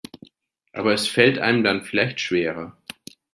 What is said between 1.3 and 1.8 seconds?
einem